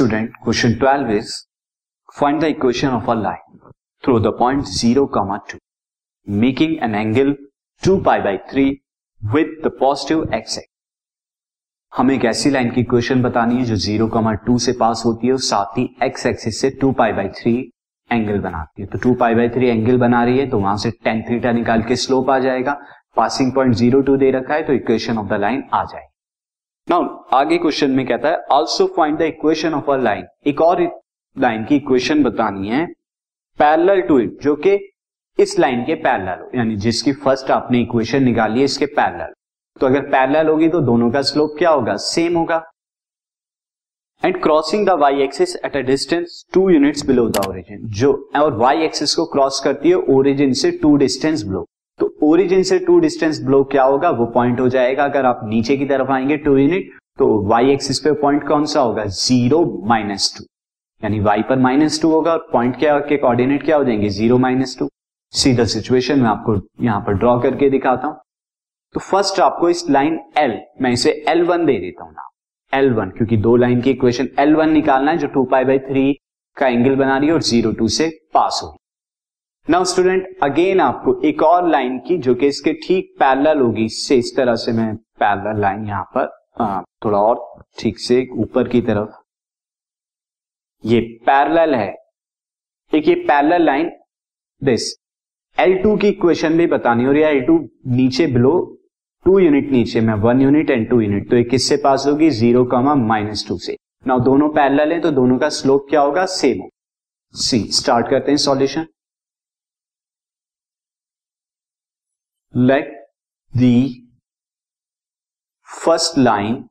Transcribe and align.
Student, 0.00 0.30
question 0.42 0.78
12 0.78 1.10
is 1.10 1.46
find 2.10 2.40
the 2.40 2.48
equation 2.48 2.88
of 2.88 3.06
a 3.06 3.14
line 3.14 3.58
through 4.02 4.20
the 4.20 4.32
point 4.32 4.66
0 4.66 5.08
comma 5.08 5.42
2 5.48 5.58
making 6.26 6.78
an 6.80 6.94
angle 6.94 7.34
2 7.82 7.96
pi 8.00 8.14
by 8.26 8.32
3 8.52 8.80
with 9.20 9.50
the 9.64 9.70
positive 9.82 10.22
x 10.22 10.38
axis. 10.38 10.64
हमें 11.92 12.14
एक 12.14 12.24
ऐसी 12.24 12.50
line 12.50 12.70
की 12.70 12.80
equation 12.80 13.22
बतानी 13.22 13.56
है 13.56 13.64
जो 13.64 13.76
zero 13.76 14.06
कमा 14.16 14.32
to 14.46 14.58
से 14.66 14.72
पास 14.80 15.02
होती 15.06 15.26
है 15.26 15.32
और 15.32 15.40
साथ 15.50 15.78
ही 15.78 15.88
एक्स 16.02 16.26
एक्सिस 16.26 16.60
से 16.60 16.70
two 16.80 16.92
pi 17.00 17.12
by 17.12 17.28
three 17.40 17.54
angle 18.10 18.38
बनाती 18.40 18.82
है। 18.82 18.88
तो 18.88 18.98
two 18.98 19.14
pi 19.22 19.34
by 19.34 19.48
three 19.56 19.68
angle 19.68 19.98
बना 19.98 20.24
रही 20.24 20.38
है 20.38 20.48
तो 20.50 20.60
वहाँ 20.60 20.76
से 20.76 20.90
टेन 21.04 21.22
थीटा 21.30 21.52
निकाल 21.52 21.82
के 21.88 21.96
स्लोप 22.04 22.30
आ 22.30 22.38
जाएगा। 22.46 22.80
पासिंग 23.16 23.52
पॉइंट 23.54 23.74
ज़ीरो 23.74 24.00
टू 24.00 24.16
दे 24.16 24.30
रखा 24.38 24.54
है 24.54 24.62
तो 24.66 24.72
इक्वेशन 24.72 25.18
ऑफ़ 25.18 25.28
द 25.34 25.40
लाइन 25.40 25.62
आ 25.74 25.84
जाएगी। 25.84 26.09
नाउ 26.88 27.02
आगे 27.36 27.56
क्वेश्चन 27.58 27.90
में 27.90 28.06
कहता 28.06 28.28
है 28.28 28.36
also 28.52 28.86
find 28.96 29.18
the 29.18 29.22
equation 29.22 29.74
of 29.74 29.90
a 29.90 29.96
line 29.96 30.24
एक 30.46 30.60
और 30.60 30.80
लाइन 31.36 31.64
की 31.64 31.76
इक्वेशन 31.76 32.22
बतानी 32.24 32.68
है 32.68 32.86
पैरेलल 33.58 34.00
टू 34.08 34.18
इट 34.20 34.40
जो 34.42 34.54
कि 34.56 34.74
इस 35.38 35.58
लाइन 35.58 35.84
के 35.84 35.94
पैरेलल 35.96 36.40
हो, 36.40 36.50
यानी 36.54 36.76
जिसकी 36.76 37.12
फ़र्स्ट 37.14 37.50
आपने 37.50 37.80
इक्वेशन 37.80 38.22
निकाली 38.24 38.58
है, 38.58 38.64
इसके 38.64 38.86
पैरेलल 38.88 39.32
तो 39.80 39.86
अगर 39.86 40.08
पैरेलल 40.10 40.48
होगी 40.48 40.68
तो 40.68 40.80
दोनों 40.80 41.10
का 41.10 41.22
स्लोप 41.22 41.54
क्या 41.58 41.70
होगा? 41.70 41.96
सेम 41.96 42.36
होगा. 42.36 42.62
And 44.22 44.42
crossing 44.42 44.86
the 44.86 44.98
y 45.00 45.22
axis 45.22 45.56
at 45.56 45.76
a 45.76 45.80
distance 45.86 46.44
two 46.54 46.68
units 46.70 47.06
below 47.06 47.28
the 47.28 47.46
origin 47.48 47.88
जो, 47.90 48.12
और 48.36 48.56
वाई 48.56 48.82
एक्सिस 48.84 49.14
को 49.14 49.24
क्रॉस 49.32 49.60
करती 49.64 49.88
है 49.88 49.96
ओरिजिन 50.16 50.52
से 50.54 50.70
टू 50.82 50.96
डिस्टेंस 50.96 51.42
बिलो 51.42 51.66
ओरिजिन 52.30 52.62
से 52.62 52.78
टू 52.78 52.98
डिस्टेंस 53.00 53.40
ब्लो 53.44 53.62
क्या 53.64 53.82
होगा, 53.84 54.10
वो 54.10 54.26
पॉइंट 54.28 54.60
हो 54.60 54.68
जाएगा। 54.68 55.04
अगर 55.04 55.26
आप 55.26 55.40
नीचे 55.44 55.76
की 55.76 55.86
तरफ़ 55.86 56.10
आएँगे 56.12 56.36
टू 56.38 56.56
यूनिट 56.56 56.90
तो 57.18 57.26
वाई 57.48 57.70
एक्सिस 57.72 57.98
पे 57.98 58.12
पॉइंट 58.20 58.46
कौन 58.48 58.64
सा 58.66 58.80
होगा? 58.80 59.04
ज़ीरो 59.04 59.64
माइनस 59.88 60.34
टू 60.36 60.44
यानी 61.02 61.20
वाई 61.20 61.42
पर 61.42 61.58
माइनस 61.58 62.00
टू 62.02 62.10
होगा 62.10 62.32
और 62.32 62.48
पॉइंट 62.52 62.78
क्या, 62.78 62.98
के 63.00 63.16
कोऑर्डिनेट 63.16 63.64
क्या 63.64 63.76
हो 63.76 63.84
जाएँगे? 63.84 64.08
ज़ीरो 64.10 64.38
माइनस 64.38 64.76
टू 64.78 64.88
सीधा 65.32 65.64
सिचुएशन 65.66 66.20
में 66.20 66.28
आपको 66.28 66.56
यहाँ 66.84 67.00
पर 67.06 67.14
ड्रॉ 67.14 67.38
करके 67.40 67.70
दिखाता 67.70 68.06
हूँ। 68.06 68.16
तो 68.94 69.00
फ़र्स्ट 69.00 69.40
आपको 69.40 69.68
इस 69.68 69.84
लाइन 69.90 70.18
एल 70.38 70.58
मैं 70.82 70.90
इसे 70.92 71.10
एल 71.28 71.42
वन 71.44 71.66
दे 71.66 71.78
देता 71.80 72.04
हूँ 72.04 72.12
ना 72.12 72.28
एल 72.72 72.92
वन 72.94 73.10
क्योंकि 73.10 73.36
दो 73.38 73.56
लाइन 73.56 73.80
की 73.80 73.90
इक्वेशन 73.90 74.28
एल 74.38 74.54
वन 74.56 74.70
निकालना 74.70 75.10
है, 75.10 75.18
जो 75.18 75.26
टू 75.26 75.44
पाई 75.44 75.64
बाई 75.64 75.78
थ्री 75.80 76.12
का 76.56 76.68
एंगल 76.68 76.96
बना 76.96 77.18
रही 77.18 77.28
है 77.28 77.34
और 77.34 77.42
ज़ीरो 77.42 77.72
टू 77.72 77.88
से 77.90 78.08
पास 78.34 78.60
होगी 78.62 78.78
नाउ 79.68 79.84
स्टूडेंट 79.84 80.38
अगेन 80.42 80.80
आपको 80.80 81.12
एक 81.24 81.42
और 81.42 81.68
लाइन 81.68 81.98
की 81.98 82.16
जो 82.18 82.34
कि 82.34 82.46
इसके 82.46 82.72
ठीक 82.84 83.14
पैरेलल 83.18 83.60
होगी 83.60 83.84
इससे 83.84 84.16
इस 84.18 84.32
तरह 84.36 84.54
से 84.56 84.72
मैं 84.72 84.94
पैरेलल 85.20 85.60
लाइन 85.60 85.86
यहाँ 85.86 86.04
पर 86.14 86.28
आ, 86.60 86.82
थोड़ा 87.04 87.18
और 87.18 87.62
ठीक 87.78 87.98
से 87.98 88.26
ऊपर 88.38 88.68
की 88.68 88.80
तरफ़। 88.82 89.12
ये 90.84 91.00
पैरेलल 91.26 91.74
है। 91.74 91.94
एक 92.92 93.08
ये 93.08 93.14
पैरेलल 93.28 93.64
लाइन 93.64 93.90
दिस 94.62 94.90
L2 95.58 96.00
की 96.00 96.08
इक्वेशन 96.08 96.56
भी 96.58 96.66
बतानी 96.66 97.06
और 97.06 97.16
ये 97.16 97.32
L2 97.40 97.58
नीचे 97.96 98.26
बिलो 98.26 98.52
टू 99.26 99.38
यूनिट 99.38 99.70
नीचे 99.72 100.00
में 100.00 100.14
one 100.22 100.40
unit 100.42 100.70
and 100.70 100.88
two 100.90 101.00
unit 101.00 101.30
तो 101.30 101.36
ये 101.36 101.44
किससे 101.44 101.76
पास 101.84 102.04
होगी 102.06 102.30
ज़ीरो 102.30 102.64
कमा 102.72 102.94
माइनस 102.94 103.46
टू 103.48 103.58
से। 103.58 103.76
नाउ 104.06 104.20
दोनों 104.20 104.48
पैरेलल 104.52 104.92
हैं 104.92 105.00
तो 105.00 105.10
दोनों 105.12 105.38
का 105.38 105.48
स्लोप 105.56 105.86
क्या 105.90 106.00
होगा? 106.00 106.24
सेम 106.26 106.58
होगा। 106.58 107.38
सी 107.40 107.58
स्टार्ट 107.72 108.08
करते 108.10 108.30
हैं 108.30 108.38
solution 108.38 108.86
let 112.56 112.88
the 113.56 113.94
first 115.68 116.16
line 116.18 116.64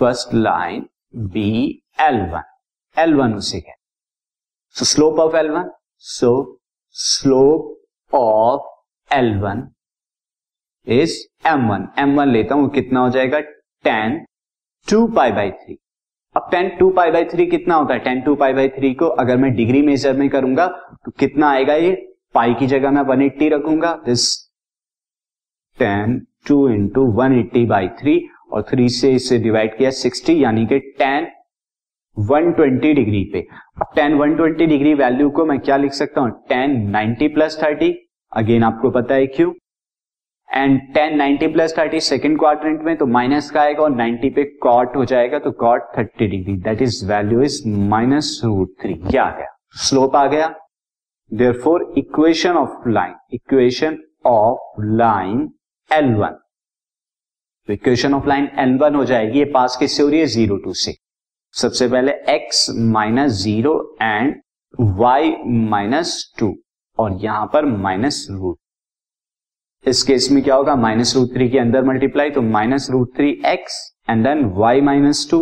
first 0.00 0.32
line 0.34 0.86
be 1.34 1.82
L1 2.00 2.42
L1 2.98 3.34
उसे 3.34 3.60
कह 3.60 3.72
so, 4.68 4.84
slope 4.84 5.18
of 5.18 5.34
L1 5.34 5.68
so 5.96 6.58
slope 6.88 7.68
of 8.12 8.60
L1 9.12 9.62
is 10.88 11.10
M1 11.46 11.86
M1 11.98 12.26
लेता 12.26 12.54
हूँ 12.54 12.70
कितना 12.70 13.00
हो 13.00 13.10
जाएगा? 13.10 13.40
Tan 13.84 14.26
two 14.90 15.06
pi 15.06 15.32
by 15.32 15.50
three 15.50 15.78
अब 16.36 16.48
tan 16.50 16.76
two 16.76 16.90
pi 16.90 17.10
by 17.10 17.24
three 17.24 17.46
कितना 17.46 17.74
होता 17.74 17.94
है? 17.94 18.00
Tan 18.00 18.20
two 18.20 18.34
pi 18.34 18.52
by 18.52 18.68
three 18.68 18.94
को 18.94 19.06
अगर 19.06 19.36
मैं 19.36 19.54
डिग्री 19.54 19.82
मेजर 19.82 20.16
में 20.16 20.30
करूँगा 20.30 20.68
तो 21.04 21.10
कितना 21.10 21.50
आएगा 21.50 21.74
ये? 21.74 22.11
पाई 22.34 22.54
की 22.54 22.66
जगह 22.66 22.90
मैं 22.90 23.02
वन 23.04 23.22
एट्टी 23.22 23.48
रखूँगा। 23.48 23.92
This 24.04 24.24
tan 25.78 26.20
two 26.48 26.68
into 26.68 27.04
one 27.12 27.38
eighty 27.38 27.64
by 27.66 27.88
three 28.00 28.20
और 28.52 28.62
थ्री 28.70 28.88
से 28.90 29.12
इसे 29.12 29.38
डिवाइड 29.38 29.76
किया 29.78 29.90
सिक्सटी 29.92 30.42
यानी 30.44 30.66
कि 30.66 30.78
टेन 30.98 31.26
वन 32.16 32.50
ट्वेंटी 32.52 32.92
डिग्री 32.94 33.24
पे। 33.32 33.40
अब 33.80 33.92
tan 33.94 34.14
one 34.14 34.34
twenty 34.36 34.66
degree 34.66 34.94
value 34.94 35.30
को 35.30 35.44
मैं 35.46 35.58
क्या 35.60 35.76
लिख 35.76 35.92
सकता 35.92 36.20
हूँ? 36.20 36.30
Tan 36.48 36.80
ninety 36.90 37.28
plus 37.28 37.58
thirty 37.62 37.94
again 38.32 38.64
आपको 38.64 38.90
पता 38.90 39.14
है 39.14 39.26
क्यों? 39.26 39.52
And 40.48 40.80
tan 40.94 41.16
ninety 41.16 41.46
plus 41.46 41.74
thirty 41.78 42.00
second 42.00 42.38
quadrant 42.38 42.82
में 42.84 42.96
तो 42.96 43.06
माइनस 43.06 43.50
का 43.50 43.60
आएगा 43.60 43.82
और 43.82 43.90
नाइनटी 43.90 44.30
पे 44.30 44.44
कॉट 44.62 44.96
हो 44.96 45.04
जाएगा 45.04 45.38
तो 45.38 45.50
cot 45.60 45.82
thirty 45.98 46.26
degree. 46.26 46.56
That 46.62 46.82
is 46.82 47.04
value 47.06 47.42
is 47.42 47.62
minus 47.68 48.40
root 48.44 48.74
three 48.82 48.94
क्या 48.94 49.24
आ 49.24 49.36
गया? 49.36 49.46
स्लोप 49.82 50.16
आ 50.16 50.26
गया। 50.26 50.54
Therefore, 51.32 51.80
equation 51.96 52.56
of 52.56 52.70
line, 52.86 53.16
equation 53.32 53.98
of 54.24 54.56
line 55.00 55.48
L1 55.90 56.38
तो 57.68 57.72
equation 57.72 58.14
of 58.14 58.26
line 58.28 58.48
L 58.58 58.76
one 58.78 58.94
हो 58.94 59.04
जाएगी, 59.04 59.38
ये 59.38 59.44
पास 59.54 59.76
किससे 59.80 60.02
हो 60.02 60.08
रही 60.08 60.20
है? 60.20 60.26
ज़ीरो 60.26 60.56
टू 60.56 60.72
से। 60.74 60.94
सबसे 61.54 61.88
पहले 61.88 62.12
x 62.30 62.64
minus 62.92 63.32
zero 63.42 63.74
and 64.02 64.34
y 65.00 65.32
minus 65.70 66.34
two 66.38 66.54
और 66.98 67.18
यहाँ 67.24 67.46
पर 67.52 67.64
माइनस 67.64 68.26
रूट 68.30 69.88
इस 69.88 70.02
केस 70.02 70.30
में 70.32 70.42
क्या 70.44 70.54
होगा? 70.54 70.74
माइनस 70.76 71.14
रूट 71.16 71.34
थ्री 71.34 71.48
के 71.50 71.58
अंदर 71.58 71.84
मल्टीप्लाई 71.84 72.30
तो 72.30 72.42
minus 72.42 72.88
root 72.90 73.16
three 73.16 73.30
x 73.46 73.80
and 74.10 74.26
then 74.26 74.44
y 74.58 74.82
minus 74.84 75.26
two 75.30 75.40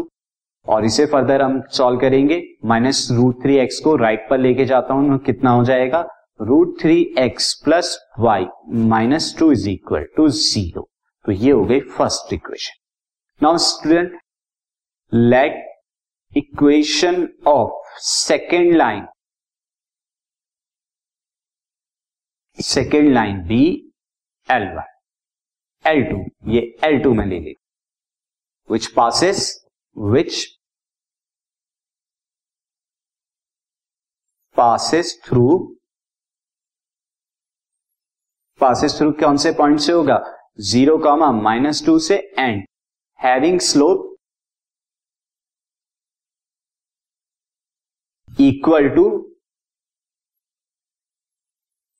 और 0.66 0.84
इसे 0.84 1.06
फर्दर 1.06 1.42
हम 1.42 1.60
सॉल्व 1.72 2.00
करेंगे। 2.00 2.42
माइनस 2.64 3.08
रूट 3.12 3.42
थ्री 3.42 3.56
एक्स 3.58 3.78
को 3.84 3.94
राइट 3.96 4.26
पर 4.30 4.38
लेके 4.38 4.64
जाता 4.64 4.94
हूँ, 4.94 5.18
कितना 5.18 5.50
हो 5.50 5.64
जाएगा? 5.64 6.06
Root 6.40 6.80
three 6.80 7.02
x 7.18 7.52
plus 7.64 7.98
y 8.18 8.44
minus 8.88 9.34
two 9.38 9.50
is 9.52 9.68
equal 9.68 10.04
to 10.16 10.28
zero 10.28 10.88
तो 11.24 11.32
ये 11.32 11.50
हो 11.50 11.64
गई 11.64 11.80
first 11.96 12.32
equation 12.32 12.78
now 13.40 13.56
student 13.58 14.18
let 15.12 15.66
equation 16.32 17.28
of 17.46 18.00
second 18.02 18.74
line 18.76 19.06
second 22.58 23.12
line 23.14 23.42
be 23.48 23.62
L 24.48 24.68
one 24.76 25.88
L 25.88 26.02
two 26.04 26.24
ये 26.52 26.60
एल 26.84 26.98
टू 27.02 27.14
में 27.14 27.24
ले 27.26 27.40
ली 27.40 27.54
which 28.70 28.86
passes 28.96 29.48
which 30.00 30.46
passes 34.56 35.12
through 35.24 35.58
passes 38.60 38.98
through 38.98 39.10
कौन 39.20 39.36
से 39.36 39.52
point 39.58 39.80
से 39.80 39.92
होगा? 39.92 40.18
ज़ीरो 40.70 40.96
कॉमा 41.04 41.30
माइनस 41.32 41.84
टू 41.86 41.98
से 41.98 42.16
and 42.38 42.64
having 43.20 43.60
slope 43.60 44.06
equal 48.40 48.88
to 48.94 49.06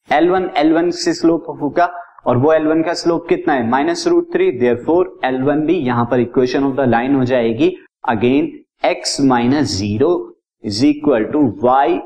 L 0.09 0.31
one 0.31 0.51
L 0.57 0.73
one 0.75 0.91
से 0.91 1.15
slope 1.15 1.45
होगा 1.63 1.87
और 2.27 2.37
वो 2.37 2.53
एल 2.53 2.67
वन 2.67 2.83
का 2.85 2.95
स्लोप 2.95 3.29
कितना 3.29 3.55
है? 3.55 3.69
Minus 3.71 4.07
root 4.07 4.33
three 4.33 4.51
therefore 4.85 5.19
L 5.25 5.43
one 5.43 5.67
भी 5.67 5.79
यहाँ 5.87 6.05
पर 6.11 6.21
इक्वेशन 6.21 6.65
ऑफ़ 6.65 6.77
द 6.77 6.89
लाइन 6.89 7.15
हो 7.17 7.25
जाएगी। 7.25 7.71
Again 8.05 8.47
x 8.85 9.21
minus 9.21 9.71
zero 9.71 10.11
is 10.65 10.85
equal 10.87 11.25
to 11.33 11.41
y 11.63 11.99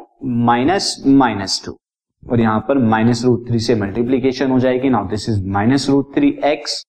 minus 0.46 0.94
minus 1.06 1.60
two 1.64 1.76
और 2.22 2.40
यहाँ 2.40 2.60
पर 2.68 2.78
माइनस 2.88 3.24
रूट 3.24 3.46
थ्री 3.48 3.58
से 3.58 3.74
मल्टीप्लीकेशन 3.74 4.50
हो 4.50 4.58
जाएगी। 4.60 4.90
Now 4.90 5.08
this 5.08 5.28
is 5.28 5.44
minus 5.48 5.88
root 5.90 6.14
three 6.14 6.30
x 6.44 6.82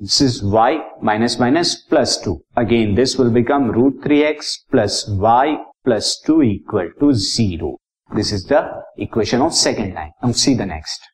this 0.00 0.20
is 0.22 0.40
y 0.44 0.78
minus 1.04 1.36
minus 1.40 1.74
plus 1.90 2.20
two 2.24 2.38
again 2.58 2.94
this 2.94 3.18
will 3.20 3.30
become 3.34 3.70
root 3.72 4.02
three 4.04 4.20
x 4.22 4.56
plus 4.70 5.04
y 5.20 5.54
plus 5.84 6.22
two 6.26 6.40
equal 6.42 6.88
to 7.00 7.12
zero 7.12 7.76
this 8.10 8.32
is 8.34 8.46
the 8.52 8.64
equation 9.00 9.42
of 9.42 9.52
second 9.62 9.94
line 9.94 10.32
see 10.34 10.54
the 10.56 10.68
next 10.68 11.13